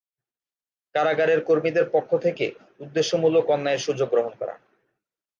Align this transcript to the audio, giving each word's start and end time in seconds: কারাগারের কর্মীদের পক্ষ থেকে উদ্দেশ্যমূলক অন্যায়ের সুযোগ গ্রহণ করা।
কারাগারের 0.95 1.39
কর্মীদের 1.43 1.85
পক্ষ 1.89 2.11
থেকে 2.17 2.45
উদ্দেশ্যমূলক 2.79 3.45
অন্যায়ের 3.49 3.85
সুযোগ 3.87 4.07
গ্রহণ 4.09 4.33
করা। 4.39 4.55